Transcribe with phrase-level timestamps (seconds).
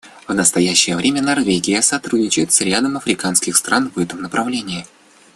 [0.27, 4.87] В настоящее время Норвегия сотрудничает с рядом африканских стран в этом направлении.